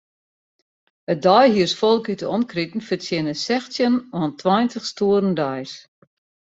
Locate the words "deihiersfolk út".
1.25-2.21